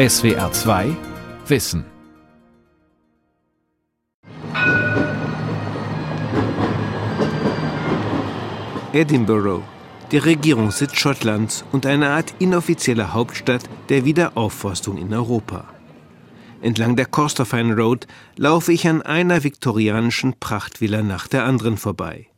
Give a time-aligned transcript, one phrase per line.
[0.00, 0.96] SWR 2
[1.46, 1.84] Wissen.
[8.94, 9.62] Edinburgh,
[10.10, 15.68] der Regierungssitz Schottlands und eine Art inoffizielle Hauptstadt der Wiederaufforstung in Europa.
[16.62, 18.06] Entlang der Corstorphine Road
[18.36, 22.28] laufe ich an einer viktorianischen Prachtvilla nach der anderen vorbei.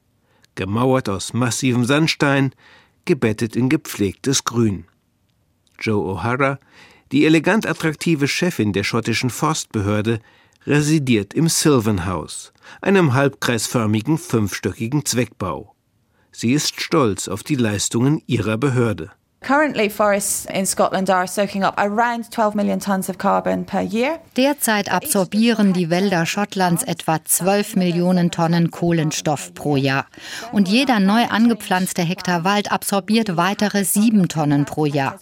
[0.57, 2.57] Gemauert aus massivem Sandstein,
[3.05, 4.87] gebettet in gepflegtes Grün.
[5.79, 6.59] Joe O'Hara,
[7.13, 10.21] die elegant attraktive Chefin der schottischen Forstbehörde,
[10.67, 15.75] residiert im Sylvan House, einem halbkreisförmigen fünfstöckigen Zweckbau.
[16.31, 19.11] Sie ist stolz auf die Leistungen ihrer Behörde.
[19.43, 24.21] Currently, forests in Scotland are soaking up around 12 million tons of carbon per year.
[24.37, 30.07] Derzeit absorbieren die Wälder Schottlands etwa 12 Millionen Tonnen Kohlenstoff pro Jahr.
[30.53, 35.19] Und jeder neu angepflanzte Hektar Wald absorbiert weitere 7 Tonnen pro Jahr.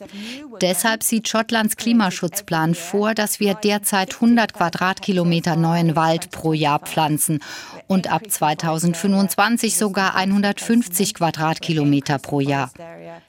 [0.61, 7.41] Deshalb sieht Schottlands Klimaschutzplan vor, dass wir derzeit 100 Quadratkilometer neuen Wald pro Jahr pflanzen
[7.87, 12.71] und ab 2025 sogar 150 Quadratkilometer pro Jahr.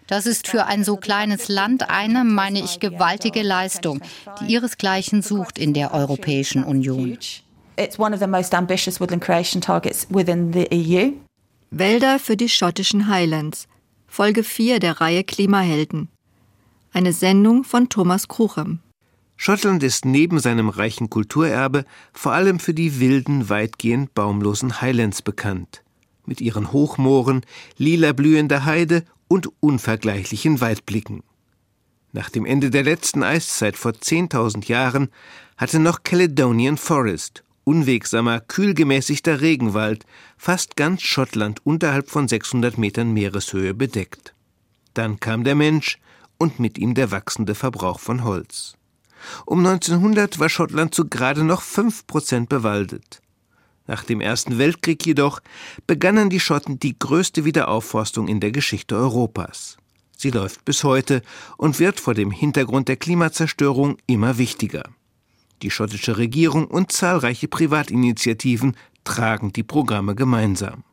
[0.07, 4.01] Das ist für ein so kleines Land eine, meine ich, gewaltige Leistung,
[4.39, 7.17] die ihresgleichen sucht in der Europäischen Union.
[7.77, 11.11] It's one of the most ambitious woodland creation targets within the EU.
[11.71, 13.67] Wälder für die schottischen Highlands.
[14.07, 16.09] Folge 4 der Reihe Klimahelden.
[16.91, 18.79] Eine Sendung von Thomas Kruchem.
[19.37, 25.81] Schottland ist neben seinem reichen Kulturerbe vor allem für die wilden, weitgehend baumlosen Highlands bekannt.
[26.25, 27.41] Mit ihren Hochmooren,
[27.77, 31.23] lila blühender Heide und unvergleichlichen Waldblicken.
[32.11, 35.07] Nach dem Ende der letzten Eiszeit vor 10.000 Jahren
[35.55, 40.05] hatte noch Caledonian Forest, unwegsamer, kühl gemäßigter Regenwald,
[40.37, 44.35] fast ganz Schottland unterhalb von 600 Metern Meereshöhe bedeckt.
[44.95, 45.97] Dann kam der Mensch
[46.37, 48.75] und mit ihm der wachsende Verbrauch von Holz.
[49.45, 53.21] Um 1900 war Schottland zu gerade noch 5 Prozent bewaldet.
[53.87, 55.41] Nach dem Ersten Weltkrieg jedoch
[55.87, 59.77] begannen die Schotten die größte Wiederaufforstung in der Geschichte Europas.
[60.15, 61.23] Sie läuft bis heute
[61.57, 64.83] und wird vor dem Hintergrund der Klimazerstörung immer wichtiger.
[65.63, 70.83] Die schottische Regierung und zahlreiche Privatinitiativen tragen die Programme gemeinsam.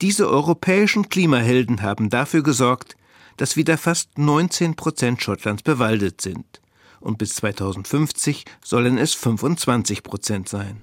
[0.00, 2.96] Diese europäischen Klimahelden haben dafür gesorgt,
[3.36, 6.60] dass wieder fast 19 Prozent Schottlands bewaldet sind.
[7.00, 10.82] Und bis 2050 sollen es 25 Prozent sein.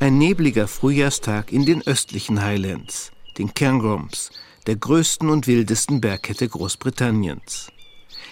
[0.00, 4.30] Ein nebliger Frühjahrstag in den östlichen Highlands, den Cairngorms,
[4.66, 7.70] der größten und wildesten Bergkette Großbritanniens.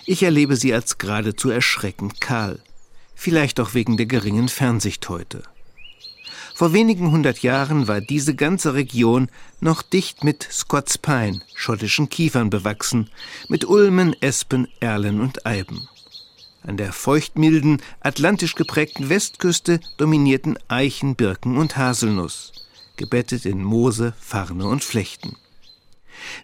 [0.06, 2.60] Ich erlebe sie als geradezu erschreckend kahl,
[3.14, 5.42] vielleicht auch wegen der geringen Fernsicht heute.
[6.54, 9.28] Vor wenigen hundert Jahren war diese ganze Region
[9.60, 13.10] noch dicht mit Scots Pine, schottischen Kiefern bewachsen,
[13.48, 15.86] mit Ulmen, Espen, Erlen und Eiben.
[16.62, 22.52] An der feuchtmilden, atlantisch geprägten Westküste dominierten Eichen, Birken und Haselnuss,
[22.96, 25.36] gebettet in Moose, Farne und Flechten.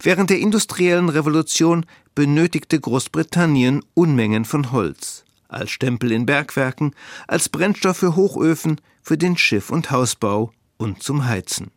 [0.01, 6.95] Während der industriellen Revolution benötigte Großbritannien Unmengen von Holz, als Stempel in Bergwerken,
[7.27, 11.71] als Brennstoff für Hochöfen, für den Schiff- und Hausbau und zum Heizen.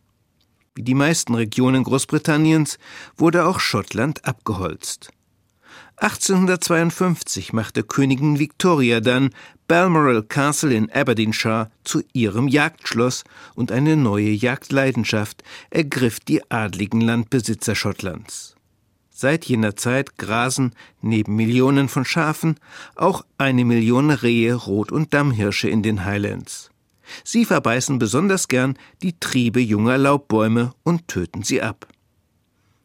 [0.74, 2.78] Wie die meisten Regionen Großbritanniens
[3.16, 5.10] wurde auch Schottland abgeholzt.
[6.00, 9.30] 1852 machte Königin Victoria dann
[9.66, 13.24] Balmoral Castle in Aberdeenshire zu ihrem Jagdschloss
[13.56, 18.54] und eine neue Jagdleidenschaft ergriff die adligen Landbesitzer Schottlands.
[19.10, 20.72] Seit jener Zeit grasen
[21.02, 22.60] neben Millionen von Schafen
[22.94, 26.70] auch eine Million Rehe, Rot- und Dammhirsche in den Highlands.
[27.24, 31.88] Sie verbeißen besonders gern die Triebe junger Laubbäume und töten sie ab.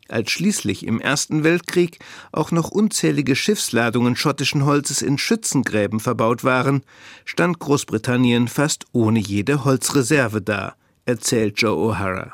[0.09, 1.99] Als schließlich im Ersten Weltkrieg
[2.31, 6.83] auch noch unzählige Schiffsladungen schottischen Holzes in Schützengräben verbaut waren,
[7.23, 10.75] stand Großbritannien fast ohne jede Holzreserve da,
[11.05, 12.31] erzählt Joe O'Hara.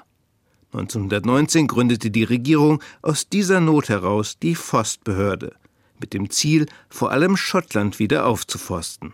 [0.71, 5.55] 1919 gründete die Regierung aus dieser Not heraus die Forstbehörde,
[5.99, 9.13] mit dem Ziel, vor allem Schottland wieder aufzuforsten.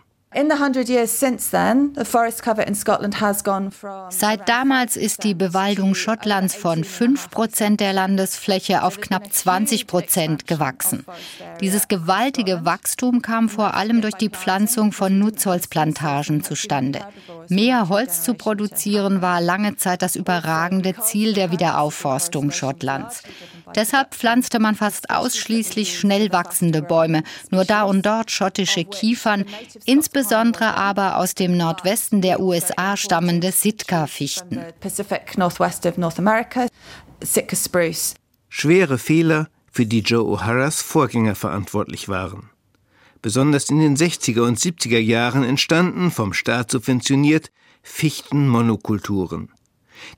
[4.10, 10.46] Seit damals ist die Bewaldung Schottlands von 5 Prozent der Landesfläche auf knapp 20 Prozent
[10.46, 11.06] gewachsen.
[11.62, 17.00] Dieses gewaltige Wachstum kam vor allem durch die Pflanzung von Nutzholzplantagen zustande.
[17.48, 23.22] Mehr Holz zu produzieren war lange Zeit das überragende Ziel der Wiederaufforstung Schottlands.
[23.74, 29.44] Deshalb pflanzte man fast ausschließlich schnell wachsende Bäume, nur da und dort schottische Kiefern,
[29.84, 34.60] insbesondere aber aus dem Nordwesten der USA stammende Sitka-Fichten.
[38.48, 42.48] Schwere Fehler, für die Joe O'Haras Vorgänger verantwortlich waren.
[43.20, 47.50] Besonders in den 60er und 70er Jahren entstanden, vom Staat subventioniert,
[47.82, 49.50] Fichtenmonokulturen.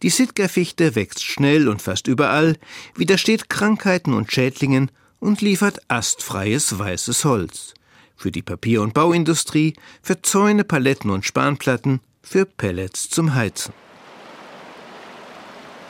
[0.02, 2.56] Die Sitka-Fichte wächst schnell und fast überall,
[2.94, 4.90] widersteht Krankheiten und Schädlingen
[5.20, 7.74] und liefert astfreies weißes Holz.
[8.16, 13.72] Für die Papier- und Bauindustrie, für Zäune, Paletten und Spanplatten, für Pellets zum Heizen.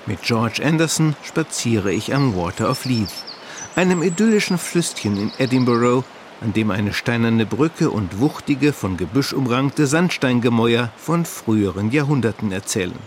[0.07, 3.13] Mit George Anderson spaziere ich am Water of Leith,
[3.77, 6.05] einem idyllischen Flüsschen in Edinburgh,
[6.41, 12.99] an dem eine steinerne Brücke und wuchtige, von Gebüsch umrankte Sandsteingemäuer von früheren Jahrhunderten erzählen.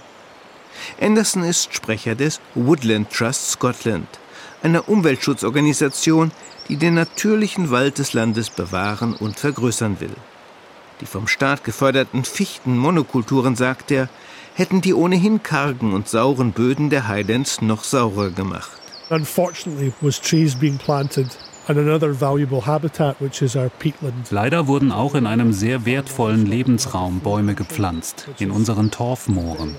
[1.00, 4.08] Anderson ist Sprecher des Woodland Trust Scotland,
[4.64, 6.32] einer Umweltschutzorganisation,
[6.70, 10.16] die den natürlichen Wald des Landes bewahren und vergrößern will.
[11.02, 14.10] Die vom Staat geförderten Fichtenmonokulturen, sagt er,
[14.54, 18.72] hätten die ohnehin kargen und sauren Böden der Highlands noch saurer gemacht.
[19.10, 21.28] Unfortunately was trees being planted
[24.30, 29.76] Leider wurden auch in einem sehr wertvollen Lebensraum Bäume gepflanzt, in unseren Torfmooren.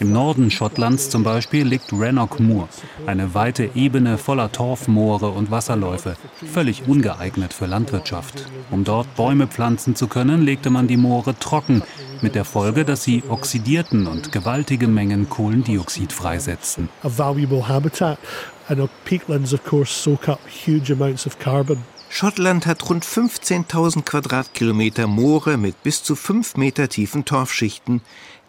[0.00, 2.68] Im Norden Schottlands zum Beispiel liegt Rannoch Moor,
[3.06, 6.16] eine weite Ebene voller Torfmoore und Wasserläufe,
[6.52, 8.46] völlig ungeeignet für Landwirtschaft.
[8.70, 11.82] Um dort Bäume pflanzen zu können, legte man die Moore trocken,
[12.22, 16.88] mit der Folge, dass sie oxidierten und gewaltige Mengen Kohlendioxid freisetzten.
[17.02, 18.18] A valuable habitat
[18.68, 21.78] and peatlands of course soak up huge amounts of carbon.
[22.08, 28.00] Schottland hat rund 15.000 Quadratkilometer Moore mit bis zu fünf Meter tiefen Torfschichten,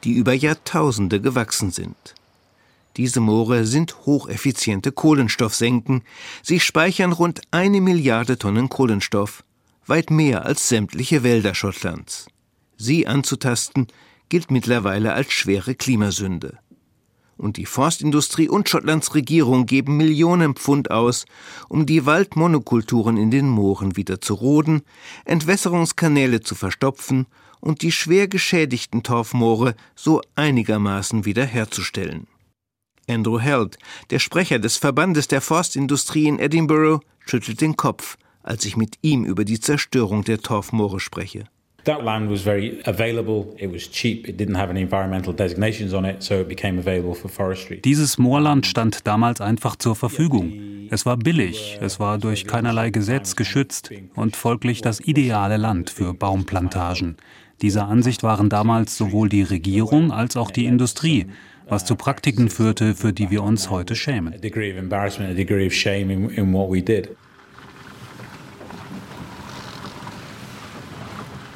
[0.04, 2.16] die über Jahrtausende gewachsen sind.
[2.98, 6.04] Diese Moore sind hocheffiziente Kohlenstoffsenken.
[6.42, 9.44] Sie speichern rund eine Milliarde Tonnen Kohlenstoff,
[9.86, 12.28] weit mehr als sämtliche Wälder Schottlands.
[12.78, 13.88] Sie anzutasten
[14.30, 16.60] gilt mittlerweile als schwere Klimasünde
[17.38, 21.26] und die Forstindustrie und Schottlands Regierung geben Millionen Pfund aus,
[21.70, 24.82] um die Waldmonokulturen in den Mooren wieder zu roden,
[25.26, 27.28] Entwässerungskanäle zu verstopfen
[27.60, 32.28] und die schwer geschädigten Torfmoore so einigermaßen wiederherzustellen.
[33.10, 33.78] Andrew Held,
[34.10, 39.24] der Sprecher des Verbandes der Forstindustrie in Edinburgh, schüttelt den Kopf, als ich mit ihm
[39.24, 41.46] über die Zerstörung der Torfmoore spreche.
[41.88, 43.56] That land was very available.
[43.58, 44.28] It was cheap.
[44.28, 47.80] It didn't have any environmental designations on it, so it became available for forestry.
[47.80, 50.52] Dieses Moorland stand damals einfach zur Verfügung.
[50.90, 56.14] Es war billig, es war durch keinerlei Gesetz geschützt und folglich das ideale Land für
[56.14, 57.16] Baumplantagen.
[57.62, 61.28] Dieser Ansicht waren damals sowohl die Regierung als auch die Industrie
[61.70, 64.34] was zu Praktiken führte, für die wir uns heute schämen.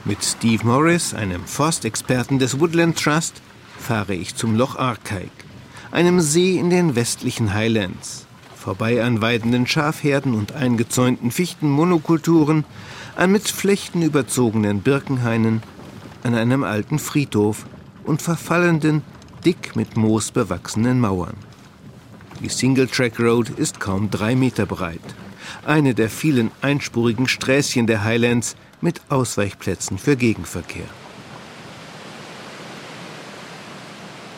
[0.04, 3.40] Mit Steve Morris, einem Forstexperten des Woodland Trust,
[3.78, 5.30] fahre ich zum Loch Arkaik,
[5.92, 8.26] einem See in den westlichen Highlands.
[8.56, 12.66] Vorbei an weidenden Schafherden und eingezäunten Fichtenmonokulturen,
[13.16, 15.62] an mit Flechten überzogenen Birkenhainen,
[16.24, 17.68] an einem alten Friedhof
[18.04, 19.04] und verfallenden,
[19.46, 21.36] dick mit Moos bewachsenen Mauern.
[22.42, 25.00] Die Single Track Road ist kaum drei Meter breit.
[25.64, 30.88] Eine der vielen einspurigen Sträßchen der Highlands, mit Ausweichplätzen für Gegenverkehr.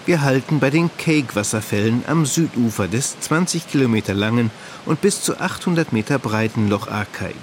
[0.05, 4.51] Wir halten bei den Cake-Wasserfällen am Südufer des 20 Kilometer langen
[4.85, 7.35] und bis zu 800 Meter breiten Loch Arkaik.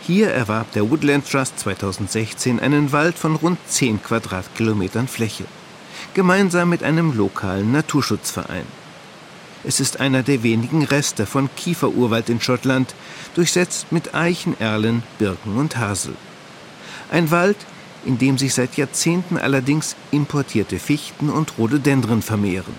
[0.00, 5.46] Hier erwarb der Woodland Trust 2016 einen Wald von rund 10 Quadratkilometern Fläche,
[6.12, 8.83] gemeinsam mit einem lokalen Naturschutzverein.
[9.66, 12.94] Es ist einer der wenigen Reste von Kieferurwald in Schottland,
[13.34, 16.14] durchsetzt mit Eichen, Erlen, Birken und Hasel.
[17.10, 17.56] Ein Wald,
[18.04, 22.74] in dem sich seit Jahrzehnten allerdings importierte Fichten und Rhododendren vermehren.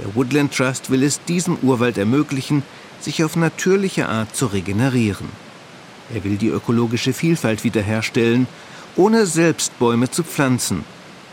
[0.00, 2.64] Der Woodland Trust will es diesem Urwald ermöglichen,
[3.00, 5.28] sich auf natürliche Art zu regenerieren.
[6.12, 8.48] Er will die ökologische Vielfalt wiederherstellen,
[8.96, 10.84] ohne selbst Bäume zu pflanzen,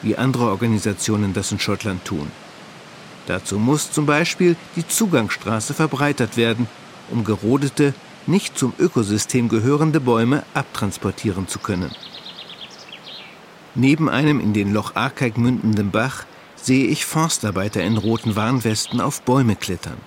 [0.03, 2.32] wie andere Organisationen das in Schottland tun.
[3.28, 6.68] Dazu muss zum Beispiel die Zugangsstraße verbreitert werden,
[7.10, 7.94] um gerodete,
[8.28, 11.92] nicht zum Ökosystem gehörende Bäume abtransportieren zu können.
[13.74, 16.25] Neben einem in den Loch Arkaik mündenden Bach
[16.56, 19.98] sehe ich Forstarbeiter in roten Warnwesten auf Bäume klettern.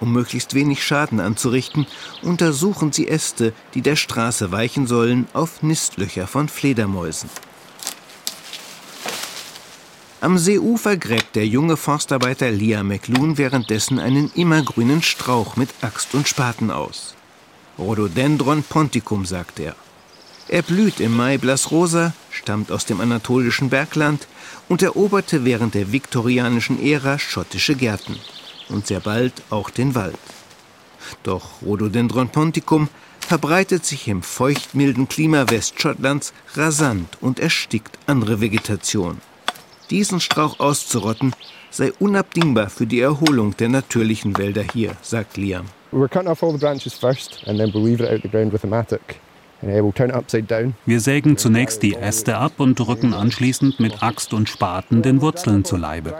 [0.00, 1.86] Um möglichst wenig Schaden anzurichten,
[2.22, 7.28] untersuchen sie Äste, die der Straße weichen sollen, auf Nistlöcher von Fledermäusen.
[10.20, 16.26] Am Seeufer gräbt der junge Forstarbeiter Liam McLoon währenddessen einen immergrünen Strauch mit Axt und
[16.26, 17.14] Spaten aus.
[17.78, 19.76] Rhododendron ponticum, sagt er.
[20.48, 24.26] Er blüht im Mai blassrosa, stammt aus dem anatolischen Bergland
[24.68, 28.16] und eroberte während der viktorianischen Ära schottische Gärten
[28.68, 30.18] und sehr bald auch den Wald.
[31.22, 32.88] Doch Rhododendron ponticum
[33.20, 39.20] verbreitet sich im feuchtmilden Klima Westschottlands rasant und erstickt andere Vegetation.
[39.90, 41.32] Diesen Strauch auszurotten
[41.70, 45.66] sei unabdingbar für die Erholung der natürlichen Wälder hier, sagt Liam.
[45.92, 48.52] We're cutting off all the branches first and then we'll weave it out the ground
[48.52, 49.16] with a mattock.
[49.60, 55.64] Wir sägen zunächst die Äste ab und rücken anschließend mit Axt und Spaten den Wurzeln
[55.64, 56.14] zu Leibe.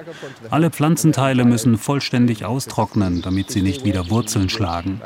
[0.50, 5.00] Alle Pflanzenteile müssen vollständig austrocknen, damit sie nicht wieder Wurzeln schlagen.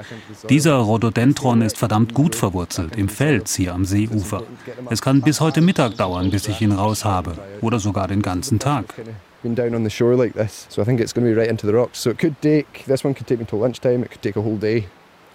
[0.48, 4.44] Dieser Rhododendron ist verdammt gut verwurzelt, im Fels hier am Seeufer.
[4.88, 8.58] Es kann bis heute Mittag dauern, bis ich ihn raus habe, oder sogar den ganzen
[8.58, 8.94] Tag.
[9.42, 11.50] Been down on the shore like this, so I think it's going to be right
[11.50, 12.00] into the rocks.
[12.00, 14.42] So it could take, this one could take me till lunchtime, it could take a
[14.42, 14.86] whole day.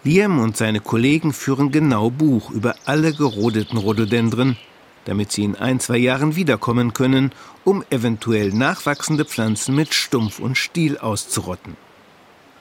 [0.07, 4.55] Liam und seine Kollegen führen genau Buch über alle gerodeten Rhododendren,
[5.03, 7.33] damit sie in ein, zwei Jahren wiederkommen können,
[7.65, 11.75] um eventuell nachwachsende Pflanzen mit Stumpf und Stiel auszurotten.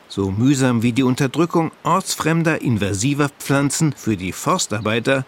[0.08, 5.24] So mühsam wie die Unterdrückung ortsfremder, invasiver Pflanzen für die Forstarbeiter,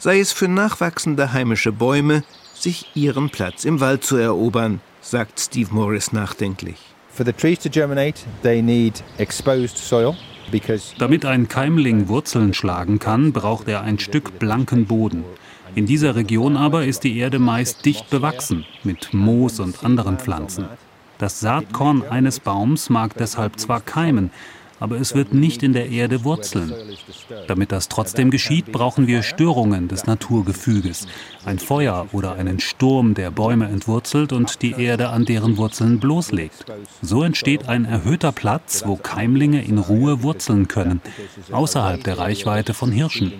[0.00, 5.72] sei es für nachwachsende heimische Bäume, sich ihren Platz im Wald zu erobern, sagt Steve
[5.72, 6.78] Morris nachdenklich.
[7.12, 10.16] For the trees to germinate, they need exposed soil.
[10.98, 15.24] Damit ein Keimling Wurzeln schlagen kann, braucht er ein Stück blanken Boden.
[15.74, 20.66] In dieser Region aber ist die Erde meist dicht bewachsen mit Moos und anderen Pflanzen.
[21.18, 24.30] Das Saatkorn eines Baums mag deshalb zwar keimen,
[24.80, 26.72] aber es wird nicht in der Erde wurzeln.
[27.46, 31.06] Damit das trotzdem geschieht, brauchen wir Störungen des Naturgefüges,
[31.44, 36.64] ein Feuer oder einen Sturm, der Bäume entwurzelt und die Erde an deren Wurzeln bloßlegt.
[37.02, 41.00] So entsteht ein erhöhter Platz, wo Keimlinge in Ruhe wurzeln können,
[41.52, 43.32] außerhalb der Reichweite von Hirschen.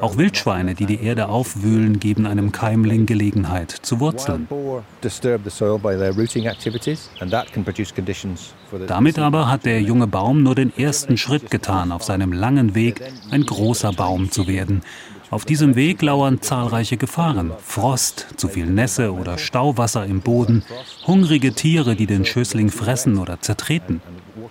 [0.00, 4.48] Auch Wildschweine, die die Erde aufwühlen, geben einem Keimling Gelegenheit zu wurzeln.
[8.86, 13.02] Damit aber hat der junge Baum nur den ersten Schritt getan auf seinem langen Weg,
[13.30, 14.82] ein großer Baum zu werden.
[15.30, 17.52] Auf diesem Weg lauern zahlreiche Gefahren.
[17.62, 20.64] Frost, zu viel Nässe oder Stauwasser im Boden,
[21.06, 24.00] hungrige Tiere, die den Schößling fressen oder zertreten.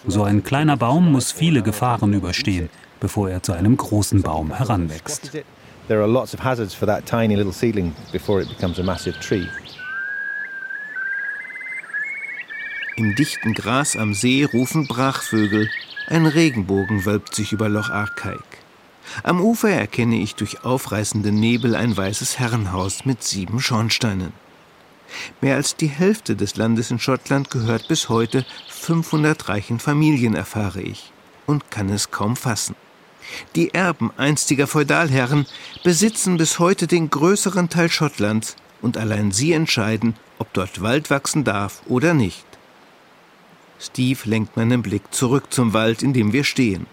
[0.06, 5.32] So ein kleiner Baum muss viele Gefahren überstehen bevor er zu einem großen Baum heranwächst.
[5.88, 9.20] There are lots of hazards for that tiny little seedling before it becomes a massive
[9.20, 9.48] tree.
[12.98, 15.70] Im dichten Gras am See rufen Brachvögel.
[16.08, 18.40] Ein Regenbogen wölbt sich über Loch Arkaik.
[19.24, 24.34] Am Ufer erkenne ich durch aufreißende Nebel ein weißes Herrenhaus mit sieben Schornsteinen.
[25.42, 30.82] Mehr als die Hälfte des Landes in Schottland gehört bis heute 500 reichen Familien, erfahre
[30.82, 31.12] ich,
[31.46, 32.76] und kann es kaum fassen.
[33.56, 35.46] Die Erben einstiger Feudalherren
[35.84, 41.44] besitzen bis heute den größeren Teil Schottlands und allein sie entscheiden, ob dort Wald wachsen
[41.44, 42.46] darf oder nicht.
[43.80, 46.88] Steve lenkt meinen Blick zurück zum Wald, in dem wir stehen.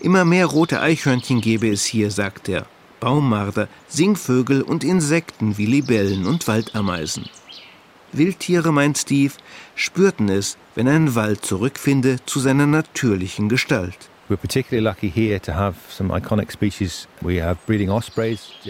[0.00, 2.66] Immer mehr rote Eichhörnchen gäbe es hier, sagt er.
[3.00, 7.28] Baummarder, Singvögel und Insekten wie Libellen und Waldameisen.
[8.12, 9.32] Wildtiere, meint Steve,
[9.74, 14.10] spürten es, wenn ein Wald zurückfinde zu seiner natürlichen Gestalt.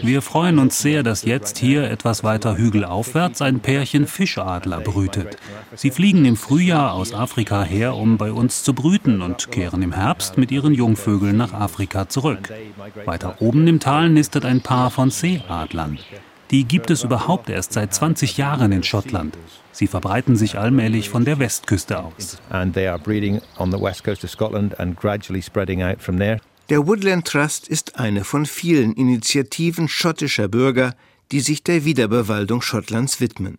[0.02, 5.36] Wir freuen uns sehr, dass jetzt hier etwas weiter hügelaufwärts ein Pärchen Fischadler brütet.
[5.74, 9.92] Sie fliegen im Frühjahr aus Afrika her, um bei uns zu brüten und kehren im
[9.92, 12.52] Herbst mit ihren Jungvögeln nach Afrika zurück.
[13.04, 15.98] Weiter oben im Tal nistet ein Paar von Seeadlern.
[16.52, 19.38] Die gibt es überhaupt erst seit 20 Jahren in Schottland.
[19.72, 22.42] Sie verbreiten sich allmählich von der Westküste aus.
[26.68, 30.94] Der Woodland Trust ist eine von vielen Initiativen schottischer Bürger,
[31.32, 33.56] die sich der Wiederbewaldung Schottlands widmen.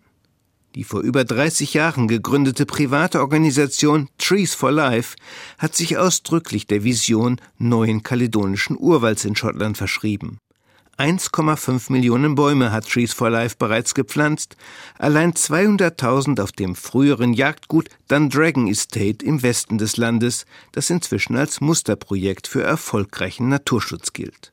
[0.76, 5.16] Die vor über 30 Jahren gegründete private Organisation Trees for Life
[5.58, 10.38] hat sich ausdrücklich der Vision neuen kaledonischen Urwalds in Schottland verschrieben.
[10.98, 14.56] 1,5 Millionen Bäume hat Trees for Life bereits gepflanzt,
[14.98, 21.60] allein 200.000 auf dem früheren Jagdgut Dundragon Estate im Westen des Landes, das inzwischen als
[21.60, 24.52] Musterprojekt für erfolgreichen Naturschutz gilt.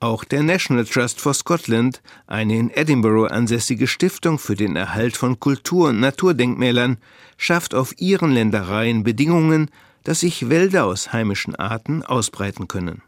[0.00, 5.40] Auch der National Trust for Scotland, eine in Edinburgh ansässige Stiftung für den Erhalt von
[5.40, 6.98] Kultur- und Naturdenkmälern,
[7.36, 9.70] schafft auf ihren Ländereien Bedingungen,
[10.04, 13.02] dass sich Wälder aus heimischen Arten ausbreiten können.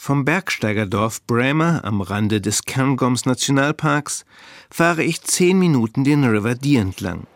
[0.00, 4.24] Vom Bergsteigerdorf Bremer am Rande des Cairngorms Nationalparks
[4.70, 7.26] fahre ich zehn Minuten den River Dee entlang.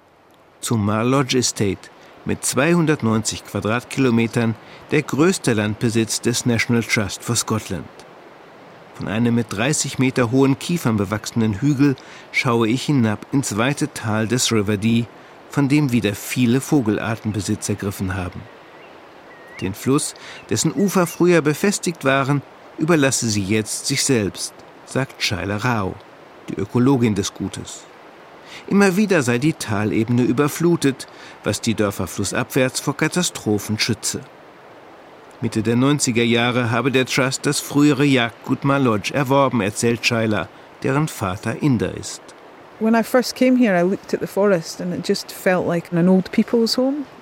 [0.61, 1.91] Zum Mar Lodge Estate
[2.25, 4.55] mit 290 Quadratkilometern
[4.93, 7.85] der größte Landbesitz des National Trust for Scotland.
[8.95, 11.97] Von einem mit 30 Meter hohen Kiefern bewachsenen Hügel
[12.31, 15.07] schaue ich hinab ins weite Tal des River Dee,
[15.51, 18.41] von dem wieder viele Vogelarten Besitz ergriffen haben.
[19.61, 20.15] Den Fluss,
[20.49, 22.41] dessen Ufer früher befestigt waren,
[22.79, 24.55] überlasse sie jetzt sich selbst,
[24.87, 25.95] sagt Shaila Rao,
[26.49, 27.85] die Ökologin des Gutes.
[28.69, 31.07] Immer wieder sei die Talebene überflutet,
[31.45, 34.21] was die Dörfer flussabwärts vor Katastrophen schütze.
[35.41, 40.49] Mitte der 90er Jahre habe der Trust das frühere Jagdgut Malodge erworben, erzählt Shaila,
[40.85, 42.22] deren Vater Inder ist.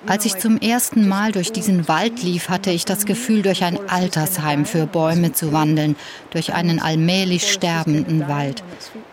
[0.07, 3.77] Als ich zum ersten Mal durch diesen Wald lief, hatte ich das Gefühl, durch ein
[3.87, 5.95] Altersheim für Bäume zu wandeln,
[6.31, 8.63] durch einen allmählich sterbenden Wald.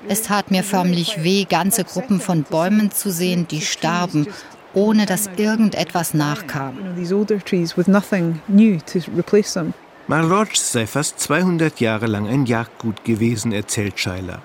[0.09, 4.27] Es tat mir förmlich weh, ganze Gruppen von Bäumen zu sehen, die starben,
[4.73, 6.79] ohne dass irgendetwas nachkam.
[10.07, 14.41] Marlodge sei fast 200 Jahre lang ein Jagdgut gewesen, erzählt Schuyler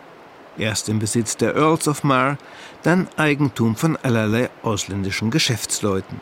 [0.57, 2.38] erst im Besitz der Earls of Mar,
[2.83, 6.22] dann Eigentum von allerlei ausländischen Geschäftsleuten.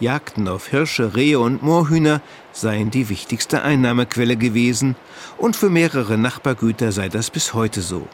[0.00, 2.20] Jagden auf Hirsche, Rehe und Moorhühner
[2.52, 4.96] seien die wichtigste Einnahmequelle gewesen,
[5.38, 8.08] und für mehrere Nachbargüter sei das bis heute so.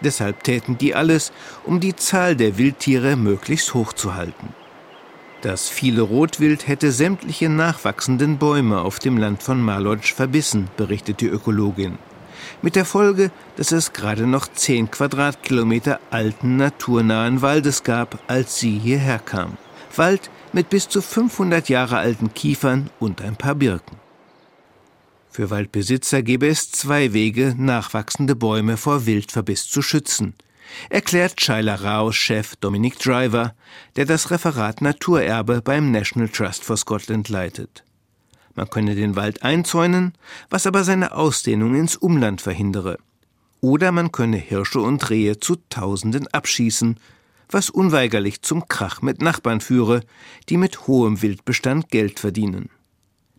[0.00, 1.32] Deshalb täten die alles,
[1.64, 4.54] um die Zahl der Wildtiere möglichst hoch zu halten.
[5.42, 11.26] Das viele Rotwild hätte sämtliche nachwachsenden Bäume auf dem Land von Malodge verbissen, berichtet die
[11.26, 11.98] Ökologin
[12.62, 18.78] mit der Folge, dass es gerade noch zehn Quadratkilometer alten naturnahen Waldes gab, als sie
[18.78, 19.58] hierher kam.
[19.96, 23.96] Wald mit bis zu 500 Jahre alten Kiefern und ein paar Birken.
[25.30, 30.34] Für Waldbesitzer gäbe es zwei Wege, nachwachsende Bäume vor Wildverbiss zu schützen,
[30.90, 33.54] erklärt Shaila Raos Chef Dominic Driver,
[33.96, 37.82] der das Referat Naturerbe beim National Trust for Scotland leitet.
[38.54, 40.12] Man könne den Wald einzäunen,
[40.50, 42.98] was aber seine Ausdehnung ins Umland verhindere.
[43.60, 46.98] Oder man könne Hirsche und Rehe zu Tausenden abschießen,
[47.48, 50.02] was unweigerlich zum Krach mit Nachbarn führe,
[50.48, 52.70] die mit hohem Wildbestand Geld verdienen.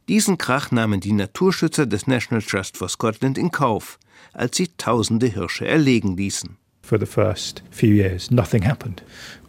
[0.07, 3.99] Diesen Krach nahmen die Naturschützer des National Trust for Scotland in Kauf,
[4.33, 6.57] als sie tausende Hirsche erlegen ließen.
[6.81, 9.03] For the first few years nothing happened.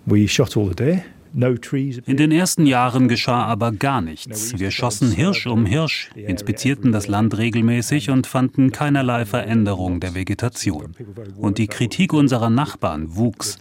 [0.07, 4.57] We shot all the deer, in den ersten Jahren geschah aber gar nichts.
[4.57, 10.95] Wir schossen Hirsch um Hirsch, inspizierten das Land regelmäßig und fanden keinerlei Veränderung der Vegetation.
[11.37, 13.59] Und die Kritik unserer Nachbarn wuchs.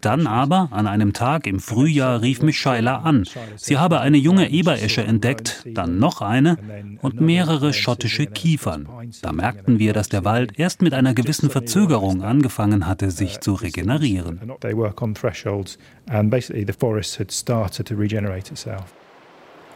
[0.00, 3.24] Dann aber, an einem Tag im Frühjahr, rief mich Scheiler an.
[3.56, 6.56] Sie habe eine junge Eberesche entdeckt, dann noch eine
[7.02, 8.88] und mehrere schottische Kiefern.
[9.22, 13.54] Da merkten wir, dass der Wald erst mit einer gewissen Verzögerung angefangen hatte, sich zu
[13.54, 14.40] regenerieren.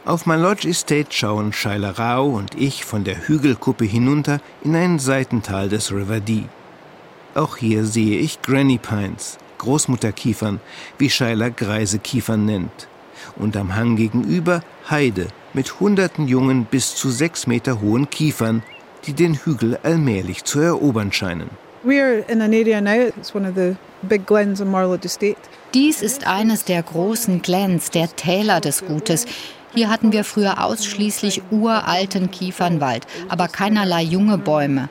[0.05, 5.69] Auf Lodge Estate schauen Shaila Rao und ich von der Hügelkuppe hinunter in ein Seitental
[5.69, 6.45] des River Dee.
[7.35, 10.59] Auch hier sehe ich Granny Pines, Großmutterkiefern,
[10.97, 12.87] wie Shaila Greisekiefern nennt.
[13.37, 18.63] Und am Hang gegenüber Heide mit hunderten jungen bis zu sechs Meter hohen Kiefern,
[19.05, 21.49] die den Hügel allmählich zu erobern scheinen.
[25.73, 29.25] Dies ist eines der großen Glens, der Täler des Gutes.
[29.73, 34.89] Hier hatten wir früher ausschließlich uralten Kiefernwald, aber keinerlei junge Bäume.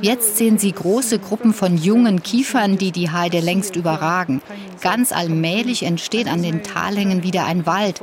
[0.00, 4.42] Jetzt sehen Sie große Gruppen von jungen Kiefern, die die Heide längst überragen.
[4.80, 8.02] Ganz allmählich entsteht an den Talhängen wieder ein Wald.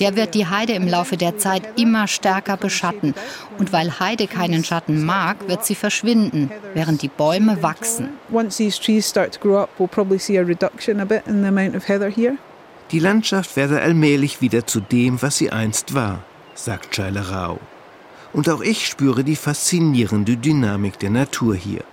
[0.00, 3.14] Der wird die Heide im Laufe der Zeit immer stärker beschatten.
[3.58, 8.08] Und weil Heide keinen Schatten mag, wird sie verschwinden, während die Bäume wachsen.
[12.90, 16.22] Die Landschaft werde allmählich wieder zu dem, was sie einst war,
[16.54, 17.58] sagt Scheile Rau.
[18.34, 21.84] Und auch ich spüre die faszinierende Dynamik der Natur hier.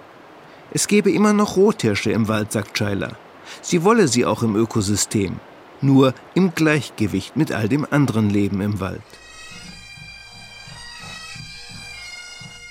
[0.72, 3.16] Es gäbe immer noch Rothirsche im Wald, sagt Scheiler.
[3.62, 5.40] Sie wolle sie auch im Ökosystem,
[5.82, 9.02] nur im Gleichgewicht mit all dem anderen Leben im Wald.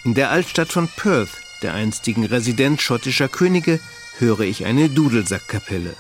[0.05, 1.31] In der Altstadt von Perth,
[1.63, 3.79] der einstigen Residenz schottischer Könige,
[4.19, 5.95] höre ich eine Dudelsackkapelle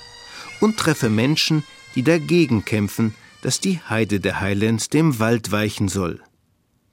[0.58, 1.62] und treffe Menschen,
[1.94, 6.20] die dagegen kämpfen, dass die Heide der Highlands dem Wald weichen soll.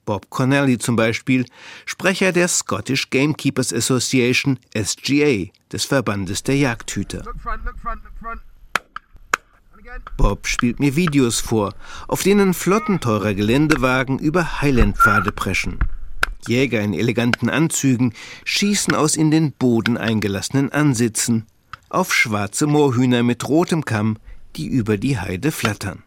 [0.08, 1.44] Bob Connelly zum Beispiel,
[1.84, 7.24] Sprecher der Scottish Gamekeepers Association SGA, des Verbandes der Jagdhüter.
[10.16, 11.74] Bob spielt mir Videos vor,
[12.06, 15.78] auf denen Flotten teurer Geländewagen über Highlandpfade preschen.
[16.46, 21.44] Jäger in eleganten Anzügen schießen aus in den Boden eingelassenen Ansitzen
[21.90, 24.16] auf schwarze Moorhühner mit rotem Kamm,
[24.56, 26.02] die über die Heide flattern.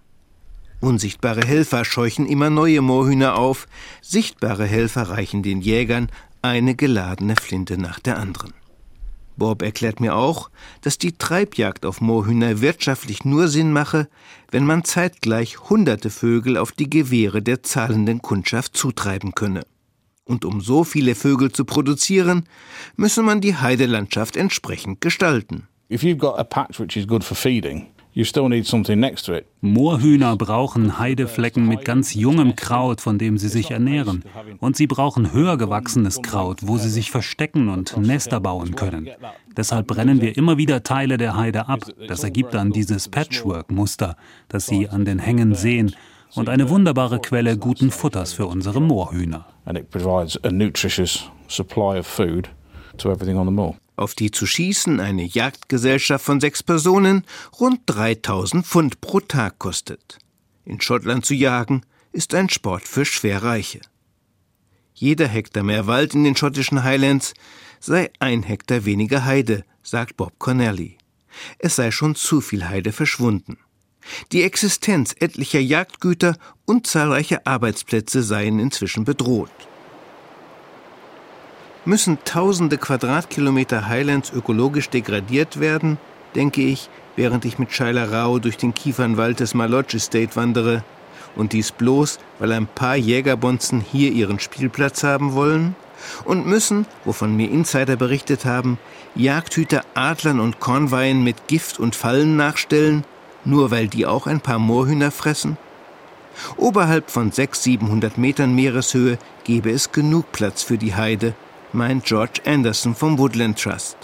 [0.82, 3.68] Unsichtbare Helfer scheuchen immer neue Moorhühner auf,
[4.02, 6.10] sichtbare Helfer reichen den Jägern
[6.42, 8.52] eine geladene Flinte nach der anderen.
[9.38, 10.50] Bob erklärt mir auch,
[10.82, 14.10] dass die Treibjagd auf Moorhühner wirtschaftlich nur Sinn mache,
[14.50, 19.66] wenn man zeitgleich hunderte Vögel auf die Gewehre der zahlenden Kundschaft zutreiben könne.
[20.26, 22.48] Und um so viele Vögel zu produzieren,
[22.96, 25.68] müsse man die Heidelandschaft entsprechend gestalten.
[25.92, 29.26] If you've got a patch which is good for feeding, you still need something next
[29.26, 29.46] to it.
[29.62, 34.24] Moorhühner brauchen Heideflecken mit ganz jungem Kraut, von dem sie sich ernähren.
[34.60, 39.10] Und sie brauchen höher gewachsenes Kraut, wo sie sich verstecken und Nester bauen können.
[39.56, 41.82] Deshalb brennen wir immer wieder Teile der Heide ab.
[42.08, 44.16] Das ergibt dann dieses Patchwork-Muster,
[44.48, 45.96] das Sie an den Hängen sehen
[46.36, 49.46] und eine wunderbare Quelle guten Futters für unsere Moorhühner.
[49.66, 52.50] And it provides a nutritious supply of food
[52.98, 53.76] to everything on the moor.
[54.02, 57.24] Auf die zu schießen eine Jagdgesellschaft von sechs Personen
[57.60, 60.18] rund 3000 Pfund pro Tag kostet.
[60.66, 63.80] In Schottland zu jagen ist ein Sport für Schwerreiche.
[64.96, 67.36] Jeder Hektar mehr Wald in den schottischen Highlands
[67.80, 70.98] sei ein Hektar weniger Heide, sagt Bob Connelly.
[71.60, 73.60] Es sei schon zu viel Heide verschwunden.
[74.32, 79.52] Die Existenz etlicher Jagdgüter und zahlreiche Arbeitsplätze seien inzwischen bedroht.
[81.84, 85.98] Müssen tausende Quadratkilometer Highlands ökologisch degradiert werden,
[86.36, 90.84] denke ich, während ich mit Shaila Rao durch den Kiefernwald des Malodge Estate wandere,
[91.36, 95.76] und dies bloß, weil ein paar Jägerbonzen hier ihren Spielplatz haben wollen?
[96.24, 98.78] Und müssen, wovon mir Insider berichtet haben,
[99.16, 103.06] Jagdhüter Adlern und Kornweien mit Gift und Fallen nachstellen,
[103.44, 105.58] nur weil die auch ein paar Moorhühner fressen?
[106.58, 111.34] Oberhalb von 600, 700 Metern Meereshöhe gebe es genug Platz für die Heide,
[111.74, 113.98] meint George Anderson vom Woodland Trust.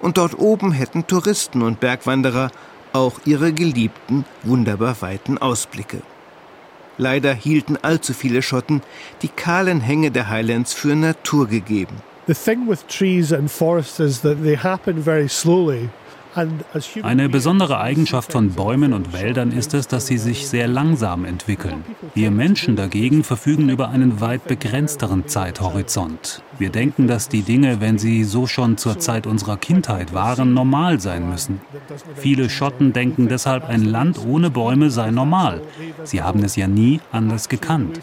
[0.00, 2.50] Und dort oben hätten Touristen und Bergwanderer
[2.92, 6.02] auch ihre geliebten, wunderbar weiten Ausblicke.
[6.98, 8.82] Leider hielten allzu viele Schotten
[9.22, 11.96] die kahlen Hänge der Highlands für naturgegeben.
[12.26, 15.90] The thing with trees and forests is that they happen very slowly.
[17.02, 21.84] Eine besondere Eigenschaft von Bäumen und Wäldern ist es, dass sie sich sehr langsam entwickeln.
[22.14, 26.42] Wir Menschen dagegen verfügen über einen weit begrenzteren Zeithorizont.
[26.58, 31.00] Wir denken, dass die Dinge, wenn sie so schon zur Zeit unserer Kindheit waren, normal
[31.00, 31.60] sein müssen.
[32.14, 35.62] Viele Schotten denken deshalb, ein Land ohne Bäume sei normal.
[36.04, 38.00] Sie haben es ja nie anders gekannt.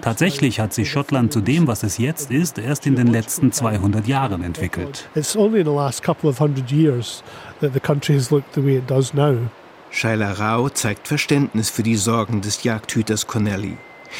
[0.00, 4.06] Tatsächlich hat sich Schottland zu dem, was es jetzt ist, erst in den letzten 200
[4.06, 5.08] Jahren entwickelt.
[5.14, 7.22] It's only in the last couple of hundred years
[7.60, 9.50] that the country has looked the way it does now.
[9.90, 13.76] Shaila Rao zeigt Verständnis für die Sorgen des Jagdhüters Connelly.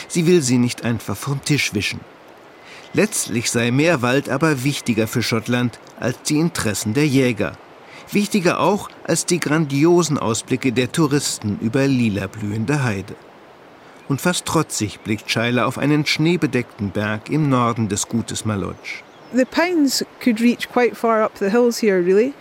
[0.09, 2.01] Sie will sie nicht einfach vom Tisch wischen.
[2.95, 7.53] Letztlich sei mehr Wald aber wichtiger für Schottland als die Interessen der Jäger.
[8.11, 13.15] Wichtiger auch als die grandiosen Ausblicke der Touristen über lila blühende Heide.
[14.09, 19.03] Und fast trotzig blickt Shaila auf einen schneebedeckten Berg im Norden des Gutes Malodge.
[19.35, 22.33] The pines could reach quite far up the hills here, really.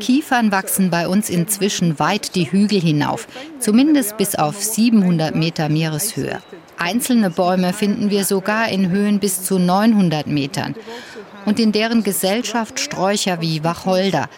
[0.00, 3.26] Kiefern wachsen bei uns inzwischen weit die Hügel hinauf,
[3.60, 6.40] zumindest bis auf 700 Meter Meereshöhe.
[6.76, 10.74] Einzelne Bäume finden wir sogar in Höhen bis zu 900 Metern.
[11.44, 14.28] Und in deren Gesellschaft Sträucher wie Wacholder.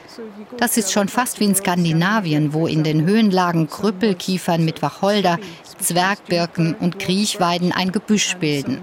[0.57, 5.39] Das ist schon fast wie in Skandinavien, wo in den Höhenlagen Krüppelkiefern mit Wacholder,
[5.81, 8.79] Zwergbirken und Kriechweiden ein Gebüsch bilden.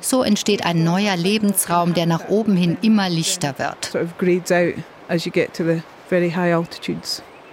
[0.00, 3.94] So entsteht ein neuer Lebensraum, der nach oben hin immer lichter wird.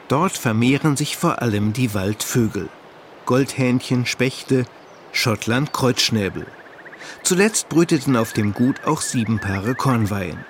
[0.08, 2.70] Dort vermehren sich vor allem die Waldvögel.
[3.26, 4.66] Goldhähnchen, Spechte,
[5.12, 6.48] Schottland Kreuzschnäbel.
[7.24, 10.46] Zuletzt brüteten auf dem Gut auch sieben Paare Kornweihen.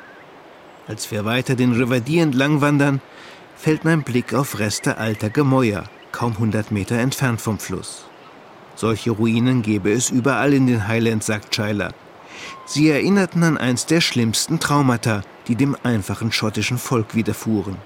[0.87, 3.01] Als wir weiter den Riverdie entlang wandern,
[3.55, 8.05] fällt mein Blick auf Reste alter Gemäuer, kaum 100 Meter entfernt vom Fluss.
[8.77, 11.93] Solche Ruinen gäbe es überall in den Highlands, sagt Schuyler.
[12.67, 17.77] Sie erinnerten an eins der schlimmsten Traumata, die dem einfachen schottischen Volk widerfuhren.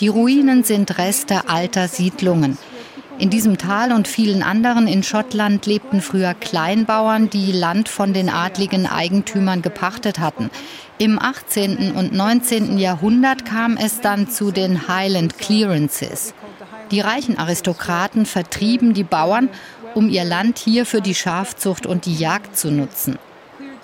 [0.00, 2.56] Die Ruinen sind Reste alter Siedlungen.
[3.18, 8.30] In diesem Tal und vielen anderen in Schottland lebten früher Kleinbauern, die Land von den
[8.30, 10.50] adligen Eigentümern gepachtet hatten.
[10.96, 11.92] Im 18.
[11.92, 12.78] und 19.
[12.78, 16.32] Jahrhundert kam es dann zu den Highland Clearances.
[16.90, 19.48] Die reichen Aristokraten vertrieben die Bauern,
[19.94, 23.18] um ihr Land hier für die Schafzucht und die Jagd zu nutzen.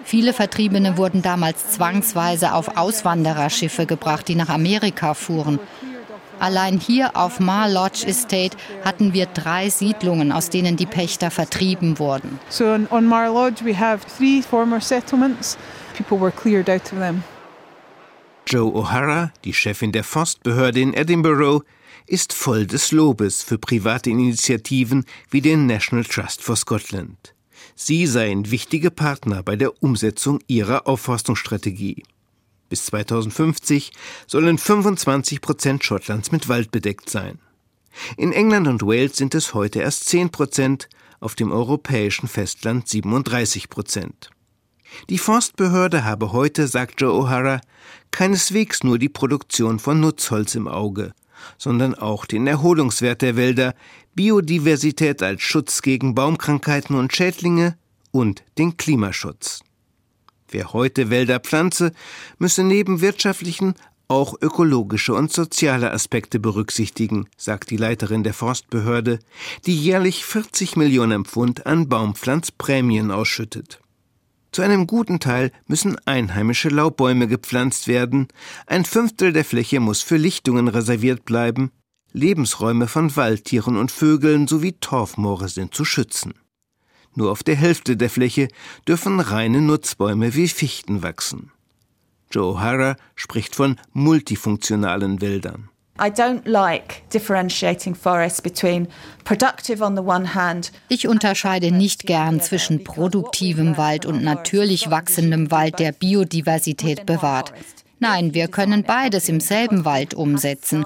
[0.05, 5.59] Viele Vertriebene wurden damals zwangsweise auf Auswandererschiffe gebracht, die nach Amerika fuhren.
[6.39, 11.99] Allein hier auf Mar Lodge Estate hatten wir drei Siedlungen, aus denen die Pächter vertrieben
[11.99, 12.39] wurden.
[12.51, 15.57] So on Mar Lodge we have three former settlements.
[15.97, 17.25] People were cleared out of them.
[18.47, 21.65] Joe O'Hara, die Chefin der Forstbehörde in Edinburgh,
[22.07, 27.35] ist voll des Lobes für private Initiativen wie den National Trust for Scotland.
[27.75, 32.05] Sie seien wichtige Partner bei der Umsetzung ihrer Aufforstungsstrategie.
[32.69, 33.93] Bis 2050
[34.27, 37.39] sollen 25 Prozent Schottlands mit Wald bedeckt sein.
[38.17, 40.89] In England und Wales sind es heute erst 10 Prozent,
[41.19, 44.31] auf dem europäischen Festland 37 Prozent.
[45.09, 47.61] Die Forstbehörde habe heute, sagt Joe O'Hara,
[48.11, 51.13] keineswegs nur die Produktion von Nutzholz im Auge,
[51.59, 53.75] sondern auch den Erholungswert der Wälder,
[54.15, 57.77] Biodiversität als Schutz gegen Baumkrankheiten und Schädlinge
[58.11, 59.61] und den Klimaschutz.
[60.51, 61.93] Wer heute Wälder pflanze,
[62.39, 63.75] müsse neben wirtschaftlichen
[64.09, 69.19] auch ökologische und soziale Aspekte berücksichtigen, sagt die Leiterin der Forstbehörde,
[69.67, 73.81] die jährlich 40 Millionen Pfund an Baumpflanzprämien ausschüttet.
[74.57, 78.29] Zu einem guten Teil müssen einheimische Laubbäume gepflanzt werden,
[78.67, 81.73] ein Fünftel der Fläche muss für Lichtungen reserviert bleiben,
[82.15, 86.33] Lebensräume von Waldtieren und Vögeln sowie Torfmoore sind zu schützen.
[87.15, 88.49] Nur auf der Hälfte der Fläche
[88.89, 91.53] dürfen reine Nutzbäume wie Fichten wachsen.
[92.31, 95.69] Joe O'Hara spricht von multifunktionalen Wäldern.
[100.89, 107.53] Ich unterscheide nicht gern zwischen produktivem Wald und natürlich wachsendem Wald, der Biodiversität bewahrt.
[107.99, 110.85] Nein, wir können beides im selben Wald umsetzen.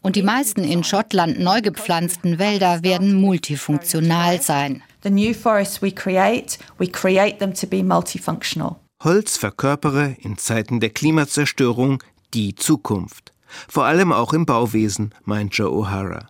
[0.00, 4.82] Und die meisten in Schottland neu gepflanzten Wälder werden multifunktional sein.
[5.02, 8.76] The new forests we create, we create them to be multifunctional.
[9.02, 13.31] Holz verkörpere in Zeiten der Klimazerstörung die Zukunft.
[13.68, 16.26] Vor allem auch im Bauwesen, meint Joe O'Hara.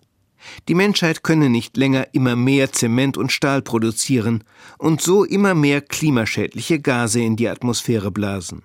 [0.69, 4.45] Die Menschheit könne nicht länger immer mehr Zement und Stahl produzieren
[4.79, 8.63] und so immer mehr klimaschädliche Gase in die Atmosphäre blasen.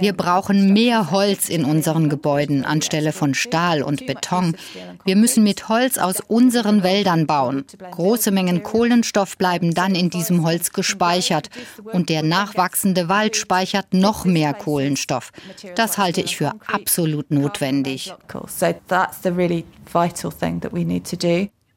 [0.00, 4.56] Wir brauchen mehr Holz in unseren Gebäuden anstelle von Stahl und Beton.
[5.04, 7.66] Wir müssen mit Holz aus unseren Wäldern bauen.
[7.90, 11.50] Große Mengen Kohlenstoff bleiben dann in diesem Holz gespeichert.
[11.84, 15.30] und der nachwachsende Wald speichert noch mehr Kohlenstoff.
[15.74, 18.14] Das halte ich für absolut notwendig.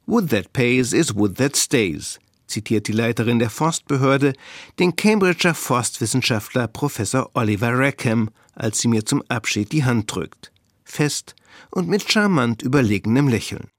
[0.08, 4.34] Wood that pays is wood that stays zitiert die Leiterin der Forstbehörde
[4.80, 10.52] den Cambridger Forstwissenschaftler Professor Oliver Rackham, als sie mir zum Abschied die Hand drückt.
[10.84, 11.36] Fest
[11.72, 13.70] und mit charmant überlegenem Lächeln.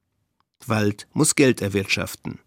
[0.67, 2.41] Wald muss Geld erwirtschaften.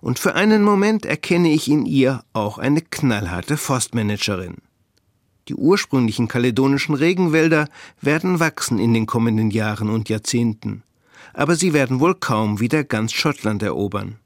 [0.00, 4.56] Und für einen Moment erkenne ich in ihr auch eine knallharte Forstmanagerin.
[5.48, 7.68] Die ursprünglichen kaledonischen Regenwälder
[8.00, 10.84] werden wachsen in den kommenden Jahren und Jahrzehnten.
[11.34, 14.19] Aber sie werden wohl kaum wieder ganz Schottland erobern.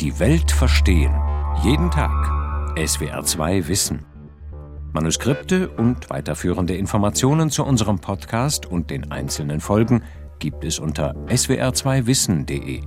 [0.00, 1.12] Die Welt verstehen.
[1.64, 2.12] Jeden Tag.
[2.76, 4.04] SWR2 Wissen.
[4.92, 10.04] Manuskripte und weiterführende Informationen zu unserem Podcast und den einzelnen Folgen
[10.38, 12.82] gibt es unter swr2wissen.de.